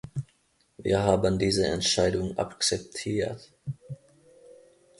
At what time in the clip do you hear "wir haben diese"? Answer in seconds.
0.79-1.67